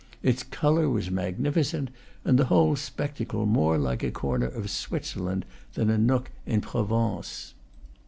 [0.23, 1.91] Its color was magnificent,
[2.25, 7.53] and the whole spectacle more like a corner of Switzerland than a nook in Provence.